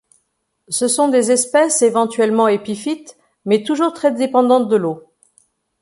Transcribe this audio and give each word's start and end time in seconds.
Ce 0.67 0.87
sont 0.87 1.09
des 1.09 1.29
espèces, 1.31 1.83
éventuellement 1.83 2.47
épiphytes, 2.47 3.17
mais 3.45 3.61
toujours 3.61 3.93
très 3.93 4.11
dépendantes 4.11 4.67
de 4.67 4.75
l'eau. 4.75 5.03